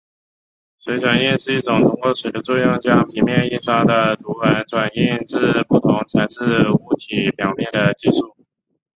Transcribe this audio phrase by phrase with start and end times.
[0.79, 8.35] 水转印是一种通过水的作用将平面印刷的图文转印至不同材质物体表面的技术。